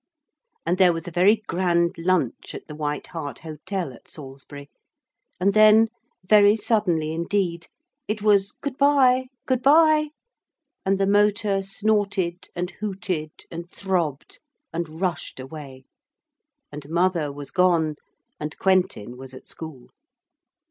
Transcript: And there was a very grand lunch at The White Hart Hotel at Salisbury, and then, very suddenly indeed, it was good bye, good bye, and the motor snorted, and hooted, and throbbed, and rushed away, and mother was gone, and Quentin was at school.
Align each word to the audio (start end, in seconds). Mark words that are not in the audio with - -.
And 0.65 0.79
there 0.79 0.93
was 0.93 1.07
a 1.07 1.11
very 1.11 1.43
grand 1.47 1.93
lunch 1.95 2.55
at 2.55 2.65
The 2.65 2.73
White 2.73 3.05
Hart 3.09 3.37
Hotel 3.41 3.93
at 3.93 4.07
Salisbury, 4.07 4.71
and 5.39 5.53
then, 5.53 5.89
very 6.23 6.55
suddenly 6.55 7.11
indeed, 7.13 7.67
it 8.07 8.19
was 8.19 8.51
good 8.51 8.79
bye, 8.79 9.27
good 9.45 9.61
bye, 9.61 10.07
and 10.83 10.97
the 10.99 11.05
motor 11.05 11.61
snorted, 11.61 12.47
and 12.55 12.71
hooted, 12.79 13.43
and 13.51 13.69
throbbed, 13.69 14.39
and 14.73 14.99
rushed 14.99 15.39
away, 15.39 15.85
and 16.71 16.89
mother 16.89 17.31
was 17.31 17.51
gone, 17.51 17.93
and 18.39 18.57
Quentin 18.57 19.17
was 19.17 19.35
at 19.35 19.47
school. 19.47 19.89